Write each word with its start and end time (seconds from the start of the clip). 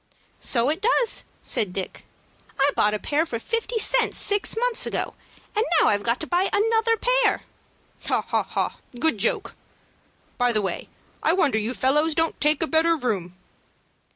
"So 0.39 0.69
it 0.71 0.81
does," 0.81 1.25
said 1.43 1.73
Dick. 1.73 2.05
"I 2.59 2.71
bought 2.75 2.95
a 2.95 2.97
pair 2.97 3.23
for 3.23 3.37
fifty 3.37 3.77
cents 3.77 4.17
six 4.17 4.57
months 4.57 4.87
ago, 4.87 5.13
and 5.55 5.63
now 5.79 5.89
I've 5.89 6.01
got 6.01 6.19
to 6.21 6.25
buy 6.25 6.49
another 6.51 6.97
pair." 6.97 7.43
"Ha, 8.07 8.23
ha! 8.23 8.77
good 8.99 9.19
joke! 9.19 9.53
By 10.39 10.53
the 10.53 10.61
way, 10.63 10.89
I 11.21 11.33
wonder 11.33 11.59
you 11.59 11.75
fellows 11.75 12.15
don't 12.15 12.41
take 12.41 12.63
a 12.63 12.67
better 12.67 12.95
room." 12.97 13.37